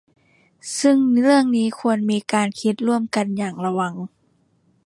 [0.81, 3.93] ซึ่งเรื่องนี้ควรมีการคิดร่วมกันอย่างระวัง